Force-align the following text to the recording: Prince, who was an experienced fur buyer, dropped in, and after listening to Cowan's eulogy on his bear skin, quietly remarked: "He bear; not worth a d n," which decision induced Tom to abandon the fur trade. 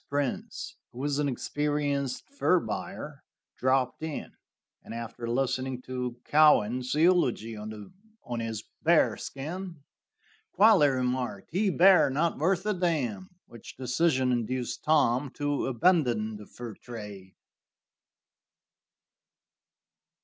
Prince, 0.09 0.77
who 0.91 0.97
was 0.97 1.19
an 1.19 1.29
experienced 1.29 2.27
fur 2.31 2.59
buyer, 2.59 3.23
dropped 3.59 4.01
in, 4.01 4.31
and 4.81 4.95
after 4.95 5.29
listening 5.29 5.79
to 5.83 6.19
Cowan's 6.25 6.95
eulogy 6.95 7.55
on 7.55 8.39
his 8.39 8.63
bear 8.81 9.15
skin, 9.15 9.83
quietly 10.53 10.87
remarked: 10.87 11.51
"He 11.51 11.69
bear; 11.69 12.09
not 12.09 12.39
worth 12.39 12.65
a 12.65 12.73
d 12.73 12.87
n," 12.87 13.29
which 13.45 13.75
decision 13.77 14.31
induced 14.31 14.83
Tom 14.83 15.29
to 15.35 15.67
abandon 15.67 16.35
the 16.37 16.47
fur 16.47 16.73
trade. 16.73 17.35